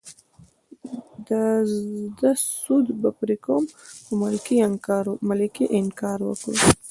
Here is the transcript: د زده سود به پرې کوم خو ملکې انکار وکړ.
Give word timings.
د 1.27 1.29
زده 1.73 2.31
سود 2.59 2.85
به 3.01 3.09
پرې 3.19 3.35
کوم 3.45 3.63
خو 4.05 4.11
ملکې 5.27 5.73
انکار 5.85 6.19
وکړ. 6.27 6.53